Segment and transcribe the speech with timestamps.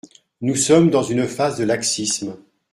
[0.41, 2.35] Nous sommes dans une phase de laxisme.